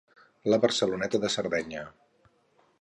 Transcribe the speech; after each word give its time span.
la 0.53 0.57
Barceloneta 0.63 1.21
de 1.27 1.31
Sardenya 1.35 1.87